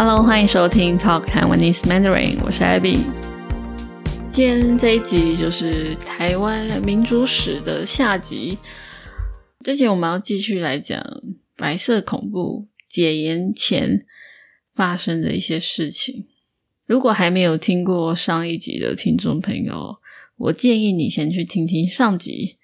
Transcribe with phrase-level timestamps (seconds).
[0.00, 3.00] Hello，欢迎收听 Talk Taiwanese Mandarin，我是 Abby。
[4.30, 8.56] 今天这一集就是台湾民主史的下集。
[9.64, 11.04] 这集我们要继续来讲
[11.56, 14.06] 白色恐怖解严前
[14.72, 16.28] 发生的一些事情。
[16.86, 19.98] 如果还没有听过上一集的听众朋友，
[20.36, 22.58] 我建议你先去听听上集，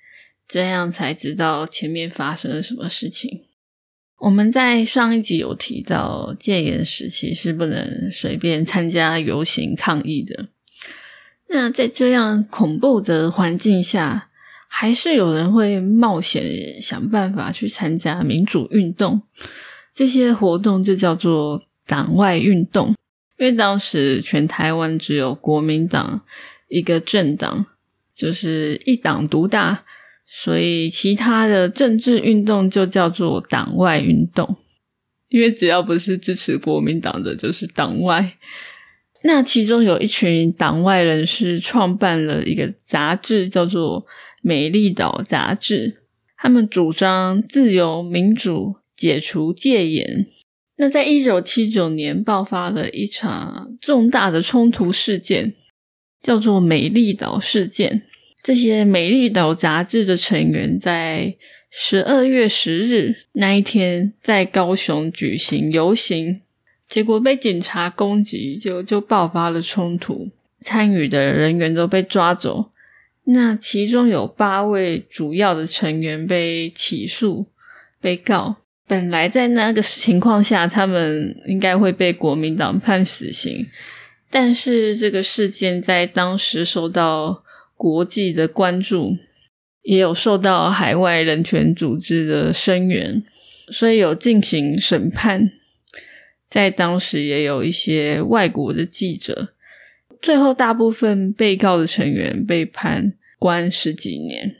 [0.46, 3.42] 这样才知道前面发生了什么事情。
[4.24, 10.46] 我们在上一集有提到，戒严时期是不能随便参加游行抗议的。
[11.50, 14.30] 那在这样恐怖的环境下，
[14.66, 19.20] 还是有人会冒险想办法去参加民主运动。
[19.92, 22.88] 这些活动就叫做党外运动，
[23.38, 26.22] 因为当时全台湾只有国民党
[26.70, 27.66] 一个政党，
[28.14, 29.84] 就是一党独大。
[30.26, 34.56] 所以，其他的政治运动就叫做党外运动，
[35.28, 38.36] 因为只要不是支持国民党的，就是党外。
[39.22, 44.02] 那其中有一群党外人士创办了一个杂志，叫做
[44.42, 45.90] 《美丽岛杂志》，
[46.36, 50.26] 他们主张自由、民主、解除戒严。
[50.76, 55.54] 那在一九七九年爆发了一场重大的冲突事件，
[56.20, 58.02] 叫做美丽岛事件。
[58.44, 61.34] 这些《美丽岛》杂志的成员在
[61.70, 66.42] 十二月十日那一天在高雄举行游行，
[66.86, 70.28] 结果被警察攻击，就就爆发了冲突，
[70.60, 72.70] 参与的人员都被抓走。
[73.24, 77.46] 那其中有八位主要的成员被起诉、
[77.98, 78.56] 被告。
[78.86, 83.66] 本来在那个情况下，他们应该会被国民党判死刑，
[84.30, 87.42] 但是这个事件在当时受到。
[87.76, 89.16] 国际的关注
[89.82, 93.22] 也有受到海外人权组织的声援，
[93.68, 95.50] 所以有进行审判。
[96.48, 99.54] 在当时也有一些外国的记者，
[100.22, 104.54] 最后大部分被告的成员被判关十几年。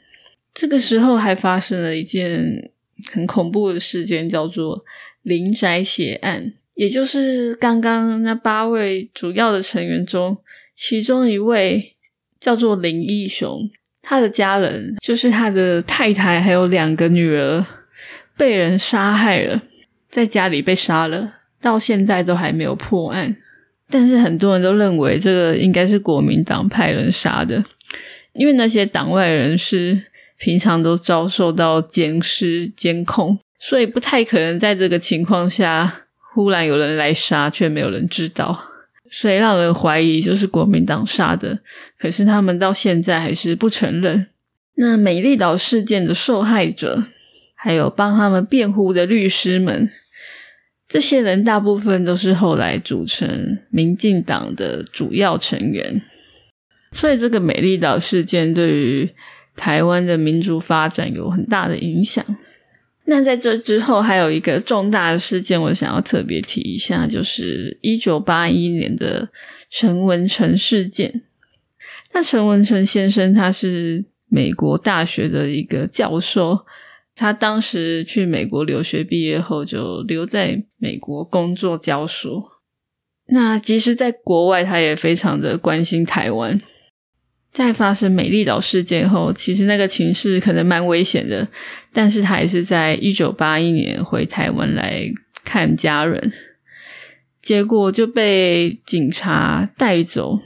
[0.53, 2.69] 这个时候还发生了一件
[3.11, 4.85] 很恐怖的事件，叫做
[5.23, 10.37] 林宅血案，也就是刚刚那八位主要的成员中，
[10.75, 11.94] 其中一位。
[12.45, 13.67] 叫做林义雄，
[14.03, 17.65] 他的家人就是他的太太，还有两个女儿
[18.37, 19.59] 被人杀害了，
[20.11, 23.35] 在家里被杀了，到现在都还没有破案。
[23.89, 27.63] 但是很多人都认为这个应该是国民党派人杀的，
[28.33, 29.99] 因为那些党外人士
[30.37, 36.03] 平常都遭受到监视监控，所以不太可能在这个情况下
[36.35, 38.74] 忽然有人来杀，却没有人知道。
[39.11, 41.59] 所以让人怀疑就是国民党杀的，
[41.97, 44.27] 可是他们到现在还是不承认。
[44.75, 47.05] 那美丽岛事件的受害者，
[47.55, 49.89] 还有帮他们辩护的律师们，
[50.87, 56.01] 这些人大部分都是后来组成民进党的主要成员。
[56.91, 59.09] 所以这个美丽岛事件对于
[59.55, 62.25] 台湾的民主发展有很大的影响。
[63.07, 69.29] 那在这之后，还有一个重大的事件，我想要特别提一下，就是一九八一年的
[69.69, 71.23] 陈文成事件。
[72.13, 76.65] 那陈文成先生他是美国大学的一个教授，
[77.13, 82.43] 他当时去美国留学毕业后，就留在美国工作教书。
[83.27, 86.59] 那即使在国外，他也非常的关心台湾。
[87.51, 91.47] 在发生美丽岛事件后，其实那个情势可能蛮危险的，
[91.95, 95.09] 但是他也是在一九八一年回台湾来
[95.45, 96.33] 看家人，
[97.41, 100.41] 结果就被警察带走，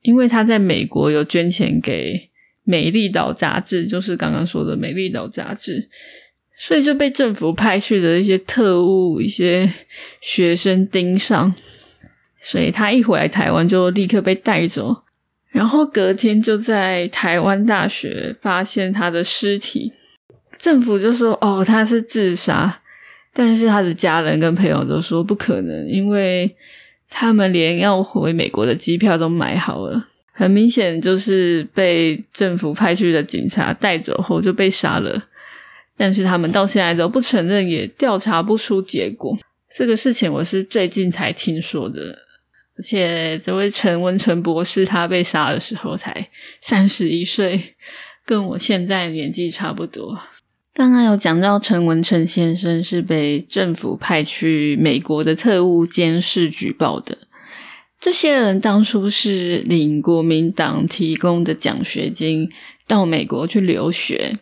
[0.00, 2.14] 因为他在美国有捐钱给
[2.64, 5.90] 《美丽岛》杂志，就是刚刚说的《美丽岛》杂志，
[6.56, 9.70] 所以就被政府派去的一些特务、一些
[10.22, 11.54] 学生盯上，
[12.40, 15.02] 所以他一回来台湾就立刻被带走。
[15.50, 19.92] 然后隔天就在台湾大学发现他的尸体，
[20.60, 22.80] 政府就说：“哦，他是自杀。”
[23.32, 26.52] 但是他的家人跟朋友都说不可能，因为
[27.08, 35.28] 他们连要回美国的机票都买好了，很明显就是被政府派去的警察带走后就被杀了。
[35.96, 39.38] 但是他们到现在都不承认，也调查不出结果。
[39.74, 42.18] 这个事情我是最近才听说的，
[42.76, 46.28] 而且这位陈文成博士他被杀的时候才
[46.60, 47.76] 三十一岁，
[48.26, 50.20] 跟我现在年纪差不多。
[50.72, 57.18] 刚刚有讲到陈文成先生是被政府派去美国的特务监视举报的，
[58.00, 62.48] 这些人当初是领国民党提供的奖学金
[62.86, 64.32] 到美国去留学，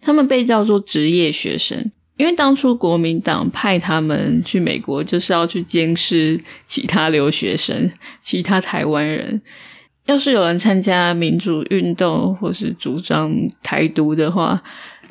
[0.00, 1.90] 他们被叫做职业学生。
[2.16, 7.90] 因为当初国民党派他们去美国，就是要去监视其他留学生、
[8.20, 9.40] 其他台湾人。
[10.10, 14.60] 要是有人参加民主运动或是主张台独的话，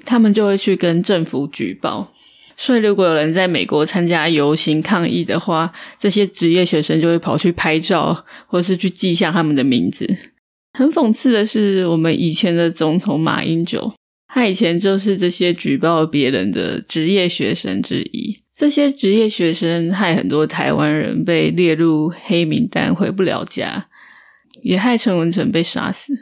[0.03, 2.11] 他们就会去跟政府举报。
[2.57, 10.05] 所以，如果有人在美国参加游行抗议的话，这些职业学生就会跑去拍照，或是去记下他们的名字。
[10.77, 13.93] 很讽刺的是，我们以前的总统马英九。
[14.27, 18.37] 他以前就是这些举报别人的职业学生之一。
[18.53, 23.87] 这些职业学生害很多台湾人被列入黑名单，回不了家，
[24.62, 26.14] 也害陈文成被杀死。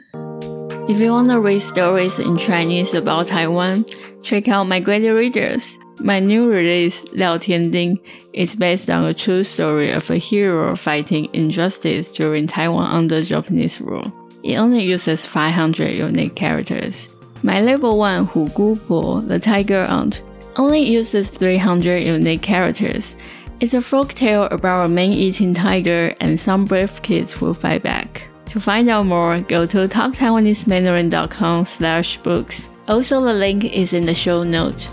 [0.87, 3.85] If you wanna read stories in Chinese about Taiwan,
[4.21, 5.77] check out my great readers.
[5.99, 7.99] My new release, Liao Tianding,
[8.33, 13.79] is based on a true story of a hero fighting injustice during Taiwan under Japanese
[13.79, 14.11] rule.
[14.43, 17.09] It only uses 500 unique characters.
[17.43, 20.21] My level 1 Hu Gu Po, the Tiger Aunt,
[20.57, 23.15] only uses 300 unique characters.
[23.59, 28.29] It's a folk tale about a man-eating tiger and some brave kids who fight back.
[28.53, 32.69] To find out more, go to talktaiwanesemandarin.com slash books.
[32.87, 34.89] Also, the link is in the show note.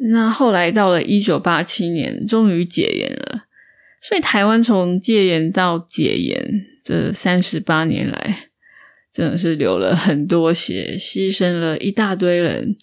[0.00, 3.46] 那后来到了一九八七年，终于解严了。
[4.00, 8.48] 所以台湾从戒严到解严这三十八年来，
[9.12, 12.76] 真的是流了很多血，牺牲了一大堆人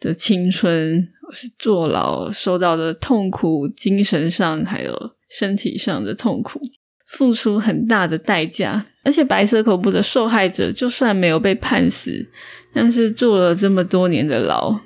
[0.00, 6.59] 的青春， 是坐牢受到的痛苦，精神上还有身体上的痛苦，
[7.07, 8.85] 付出很大的代价。
[9.03, 12.29] 而且白色恐怖的受害者，就算没有被判死，
[12.71, 14.79] 但是坐了这么多年的牢，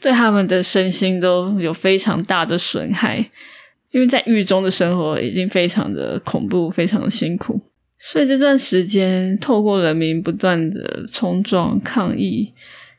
[0.00, 3.28] 对他们的身心都有非常大的损害，
[3.90, 7.60] 因为在狱中的生活已经非常的恐怖，非常的辛苦。
[7.98, 12.52] 所以这段时间，透过人民不断的冲撞抗议，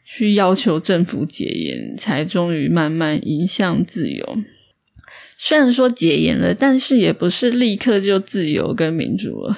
[0.10, 4.38] 去要求政府解严，才终于慢慢迎向自由。
[5.38, 9.58] 虽然说解严了，但是也不是立刻就自由跟民主了，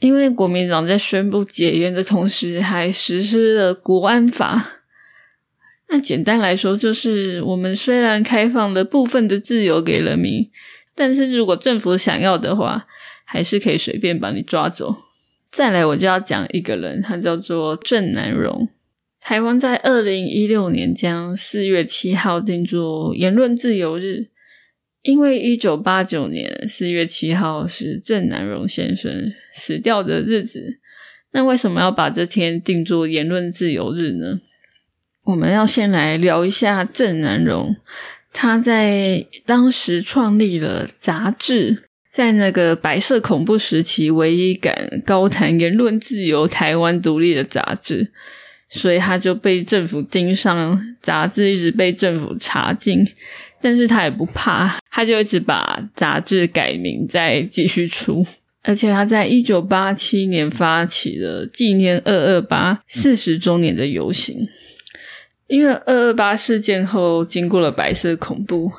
[0.00, 4.82] 因为国民党在宣布解严的同时，还实施了国安法。
[5.88, 10.50] 那简单来说，就是我们虽然开放了部分的自由给人民，
[10.94, 12.86] 但是如果政府想要的话，
[13.24, 14.94] 还是可以随便把你抓走。
[15.50, 18.68] 再来，我就要讲一个人，他叫做郑南荣。
[19.26, 24.28] 台湾在二零一六年将四月七号定作言论自由日，
[25.02, 30.78] 因为一九八九年四月七号是郑南荣先生死掉的日子。
[31.32, 34.38] 那为什么要把这天定作言论自由日呢？
[35.24, 37.74] 我们要先来聊一下郑南荣，
[38.32, 41.88] 他在当时创立了杂志。
[42.08, 48.12] 在那个白色恐怖时期，唯一敢高谈言论自由、台湾独立的杂志，
[48.68, 53.06] 所以他就被政府盯上，杂志一直被政府查禁，
[53.60, 58.26] 但是他也不怕，他就一直把杂志改名，再继续出。
[58.62, 64.48] 而且他在一九八七年发起了纪念二二八四十周年的游行，
[65.46, 68.72] 因为二二八事件后，经过了白色恐怖。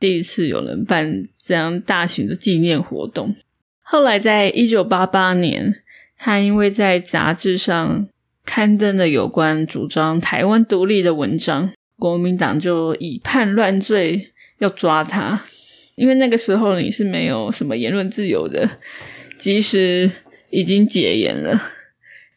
[0.00, 3.34] 第一次有人办这样大型的纪念活动。
[3.80, 5.82] 后来，在一九八八年，
[6.18, 8.08] 他因为在杂志上
[8.46, 15.42] 刊登了有关主张台湾独立的文章，国民党就以叛乱罪要抓他。
[15.96, 18.78] 因为那个时候你是没有什么言论自由的，
[19.38, 20.10] 即使
[20.50, 21.60] 已经解严了，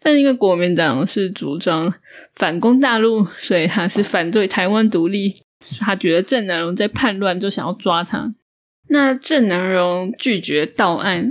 [0.01, 1.93] 但因为国民党是主张
[2.33, 5.35] 反攻大陆，所以他是反对台湾独立。
[5.81, 8.33] 他觉得郑南荣在叛乱，就想要抓他。
[8.87, 11.29] 那郑南荣拒绝到案，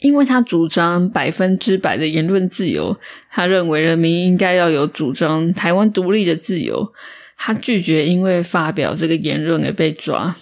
[0.00, 2.96] 因为他主张百分之百的言论自由。
[3.30, 6.92] 他认为人民应该要有主张台湾独立的自由。
[7.36, 10.34] 他拒绝因为发表这个言论而被抓，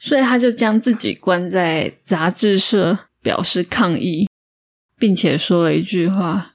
[0.00, 4.28] 所以他就将自己关在杂志社，表示抗议，
[4.98, 6.54] 并且说了一句话：“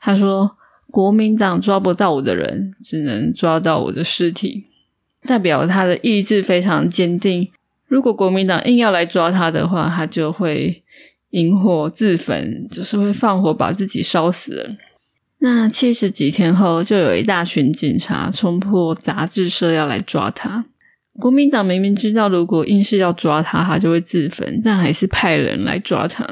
[0.00, 0.56] 他说
[0.90, 4.64] 国民党抓不到我的人，只能抓到我的尸体。”
[5.22, 7.48] 代表他的意志非常坚定。
[7.86, 10.82] 如果国民党硬要来抓他的话，他就会
[11.32, 14.76] 引火自焚，就是会放火把自己烧死。
[15.38, 20.64] 那七十几天后，就有一大群警察冲破杂志社要来抓他。
[21.18, 26.26] 国民党明明知道，如果硬是要抓他，他就会自焚，但还是派人来抓他。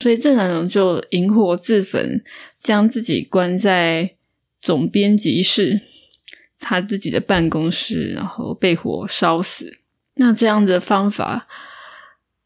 [0.00, 2.22] 所以郑南荣就引火自焚，
[2.62, 4.12] 将自己关在
[4.60, 5.80] 总编辑室，
[6.58, 9.78] 他自己的办公室，然后被火烧死。
[10.16, 11.48] 那这样的方法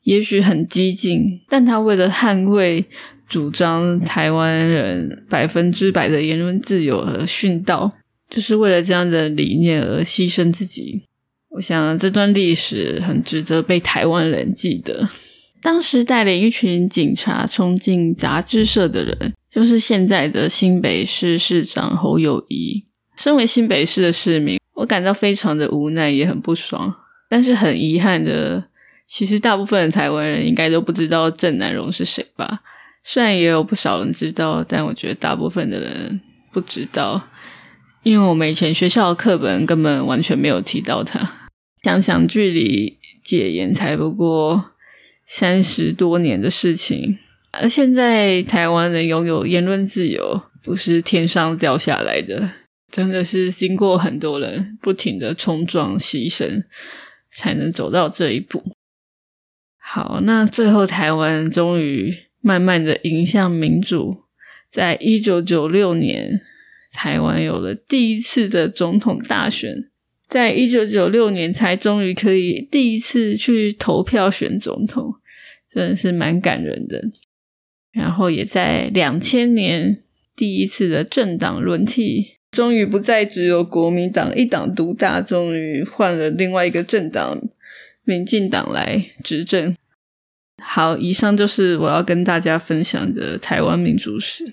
[0.05, 2.85] 也许很激进，但他为了捍卫
[3.29, 7.93] 主张台湾人百分之百的言论自由而殉道，
[8.31, 11.03] 就是为了这样的理念而牺牲自己。
[11.51, 15.09] 我想这段历史很值得被台湾人记得。
[15.63, 22.85] 当时带领一群警察冲进杂志社的人，就是现在的新北市市长侯友谊。
[23.17, 26.95] 身为新北市的市民，我感到非常的无奈，也很不爽。
[27.31, 28.63] 但是很遗憾的，
[29.15, 32.63] 其实大部分的台湾人应该都不知道郑南荣是谁吧？
[33.05, 36.21] 虽然也有不少人知道，但我觉得大部分的人
[36.53, 37.29] 不知道，
[38.03, 41.49] 因为我们以前学校的课本根本完全没有提到他。
[41.85, 44.73] 想想距离戒严才不过
[45.29, 47.17] 三十多年的事情，
[47.53, 52.51] 而现在台湾人拥有言论自由，不是天上掉下来的，
[52.91, 56.65] 真的是经过很多人不停的冲撞牺牲，
[57.31, 58.61] 才能走到这一步。
[59.95, 64.25] 好，那最后台湾终于慢慢的迎向民主，
[64.69, 66.41] 在一九九六年，
[66.91, 69.89] 台湾有了第一次的总统大选。
[70.27, 75.15] 在一九九六年才终于可以第一次去投票选总统，
[75.73, 77.01] 真的是蛮感人的。
[77.93, 80.03] 然后也在两千年
[80.35, 87.41] 第一次的政党轮替，终于不再只有国民党一党独大，终于换了另外一个政党
[88.03, 89.77] 民进党来执政。
[90.67, 94.45] 好，以上就是我要跟大家分享的台湾民主史。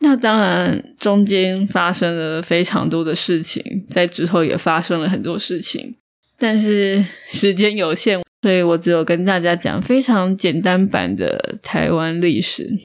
[0.00, 5.96] 那当然，中间发生了非常多的事情，在之后也发生了很多事情，
[6.38, 12.78] 但是时间有限，所以我只有跟大家讲非常简单版的台湾历史。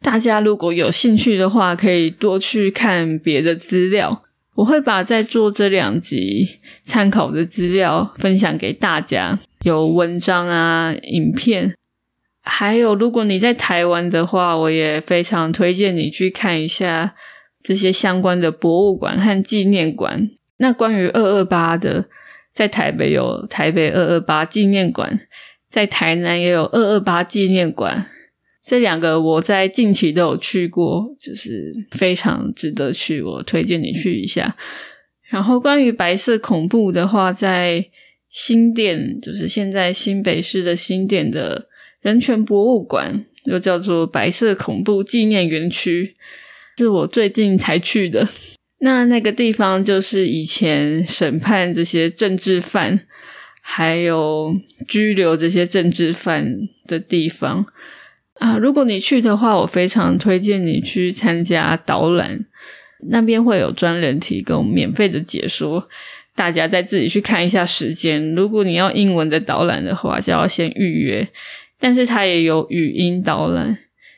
[0.00, 4.22] 大家如果有兴趣的话，可以多去看别的资料，
[4.54, 11.74] 我会把在做这两集参考的资料分享给大家，有文章啊、影片。
[12.46, 17.14] 还有，如果你在台湾的话，我也非常推荐你去看一下
[17.62, 20.28] 这些相关的博物馆和纪念馆。
[20.58, 22.04] 那关于二二八的，
[22.52, 25.20] 在台北有台北二二八纪念馆，
[25.70, 28.06] 在台南也有二二八纪念馆。
[28.62, 34.54] 这两个我在近期都有去过，就是非常值得去，我推荐你去一下。
[35.30, 37.86] 然后关于白色恐怖的话，在
[38.28, 41.68] 新店，就是现在新北市的新店的。
[42.04, 46.14] 人权博物馆又叫做白色恐怖纪念园区，
[46.76, 48.28] 是我最近才去的。
[48.80, 53.00] 那那个地方就是以前审判这些政治犯，
[53.62, 54.54] 还有
[54.86, 57.64] 拘留这些政治犯的地方
[58.34, 58.58] 啊。
[58.58, 62.44] 如果你去的话，我非常推荐你去参加导览，
[63.08, 65.88] 那边会有专人提供免费的解说，
[66.36, 68.34] 大家再自己去看一下时间。
[68.34, 71.26] 如果你要英文的导览的话，就要先预约。
[71.84, 73.76] 但是它也有语音导览，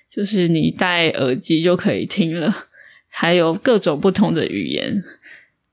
[0.09, 2.69] 就是你戴耳机就可以听了，
[3.09, 5.03] 还有各种不同的语言。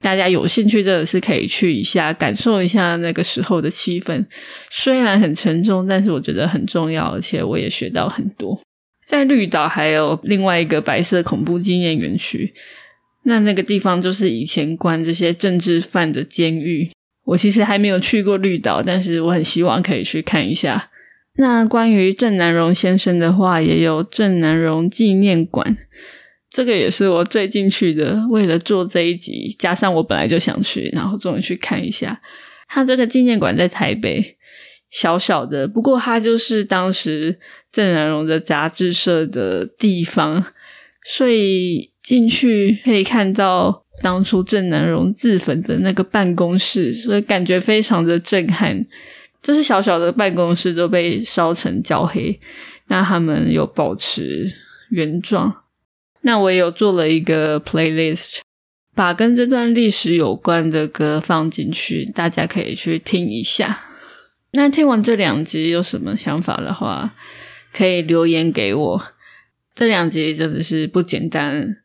[0.01, 4.25] 大家有兴趣真的是可以去一下，感受一下那个时候的气氛。
[4.71, 8.59] 虽然很沉重，但是我觉得很重要，而且我也学到很多。
[9.05, 12.55] 在绿岛还有另外一个白色恐怖纪念园区，
[13.25, 16.89] 那那个地方就是以前关这些政治犯的监狱。
[17.25, 20.89] 我其实还没有去过绿岛，但是我很希望可以去看一下。
[21.35, 25.75] 那关于郑南荣先生的话，也有郑南荣纪念馆，
[26.51, 28.27] 这个也是我最近去的。
[28.29, 32.21] 为了做这一集，加上我本来就想去，然后终于去看一下。
[32.67, 34.37] 他这个纪念馆在台北，
[34.91, 37.39] 小小的，不过它就是当时
[37.71, 40.45] 郑南荣的杂志社的地方，
[41.03, 48.85] 所以进去可以看到当初郑南荣自焚的那个办公室，所以感觉非常的震撼。
[49.43, 52.39] 就是小小的办公室都被烧成焦黑，
[52.87, 54.49] 那他们有保持
[54.89, 55.63] 原状。
[56.21, 58.39] 那我也有做了一个 playlist，
[58.95, 63.81] 把跟这段历史有关的歌放进去，大家可以去听一下。
[64.53, 67.13] 那听完这两集有什么想法的话，
[67.73, 69.03] 可以留言给我。
[69.75, 71.77] 这两集真的是不简单，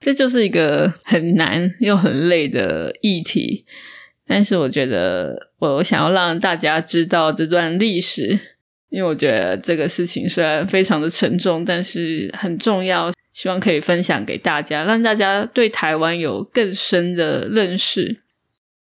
[0.00, 3.64] 这就是一个很难又很累的议题。
[4.26, 8.38] 但是我觉得，我想要让大家知道这段历史，
[8.88, 18.20] 因为我觉得这个事情虽然非常的沉重，但是很重要，希望可以分享给大家，让大家对台湾有更深的认识。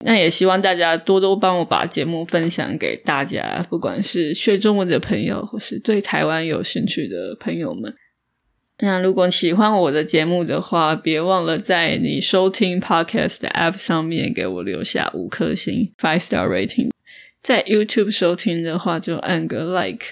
[0.06, 7.94] 那也希望大家多多帮我把节目分享给大家，不管是学中文的朋友，或是对台湾有兴趣的朋友们。
[8.84, 16.90] 那如果喜欢我的节目的话，别忘了在你收听 podcast 的 app 上面给我留下五颗星 five star rating。
[17.42, 20.06] 在 YouTube 收听的话，就按个 like。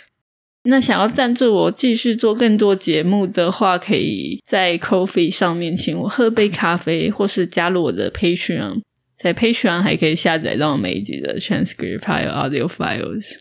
[0.63, 8.79] 那想要赞助我继续做更多节目的话，可以在 Coffee 上面请我喝杯咖啡，或是加入我的 Patreon。
[9.17, 13.33] 在 Patreon 还可以下载到每一集的 transcript 还有 audio files。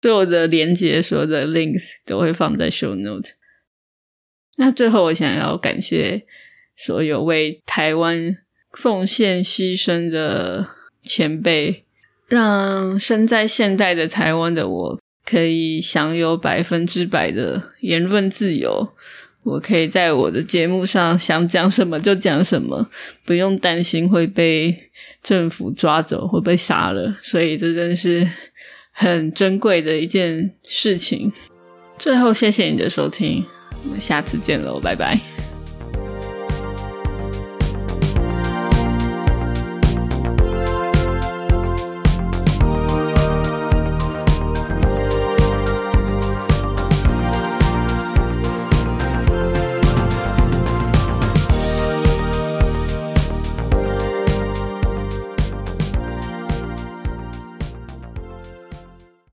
[0.00, 3.28] 所有的连接、所有的 links 都会放在 show note。
[4.56, 6.24] 那最后，我想要感谢
[6.76, 8.36] 所有为台湾
[8.72, 10.66] 奉献牺牲的
[11.02, 11.84] 前辈，
[12.28, 18.92] 让身在现代的台湾的我可以享有百分之百的言论自由。
[19.42, 22.90] 我可以在我的节目上想讲什么就讲什么，
[23.24, 24.90] 不用担心会被
[25.22, 27.16] 政府抓走或被杀了。
[27.22, 28.28] 所以这真是
[28.92, 31.32] 很珍贵的一件事情。
[31.98, 33.46] 最后，谢谢你的收听。
[33.84, 35.39] 我们下次见喽，拜拜。